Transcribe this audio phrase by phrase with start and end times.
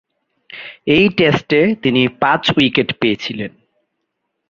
[0.87, 3.51] ঐ টেস্টে তিনি পাঁচ উইকেট পেয়েছিলেন।